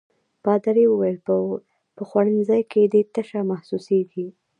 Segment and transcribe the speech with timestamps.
[0.43, 1.17] پادري وویل:
[1.95, 4.27] په خوړنځای کې دي تشه محسوسيږي.